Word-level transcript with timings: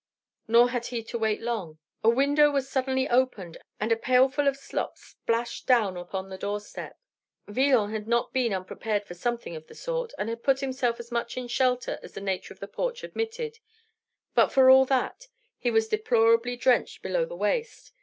Nor 0.47 0.71
had 0.71 0.87
he 0.87 1.03
to 1.03 1.19
wait 1.19 1.41
long. 1.43 1.77
A 2.03 2.09
window 2.09 2.49
was 2.49 2.67
suddenly 2.67 3.07
opened, 3.07 3.59
and 3.79 3.91
a 3.91 3.95
pailful 3.95 4.47
of 4.47 4.57
slops 4.57 5.03
splashed 5.09 5.67
down 5.67 5.95
upon 5.95 6.27
the 6.29 6.39
doorstep. 6.39 6.97
Villon 7.47 7.91
had 7.91 8.07
not 8.07 8.33
been 8.33 8.51
unprepared 8.51 9.05
for 9.05 9.13
something 9.13 9.55
of 9.55 9.67
the 9.67 9.75
sort, 9.75 10.13
and 10.17 10.27
had 10.27 10.41
put 10.41 10.61
himself 10.61 10.99
as 10.99 11.11
much 11.11 11.37
in 11.37 11.47
shelter 11.47 11.99
as 12.01 12.13
the 12.15 12.19
nature 12.19 12.51
of 12.51 12.59
the 12.59 12.67
porch 12.67 13.03
admitted; 13.03 13.59
but 14.33 14.47
for 14.51 14.71
all 14.71 14.85
that, 14.85 15.27
he 15.59 15.69
was 15.69 15.87
deplorably 15.87 16.55
drenched 16.57 17.03
below 17.03 17.23
the 17.23 17.35
waist. 17.35 17.91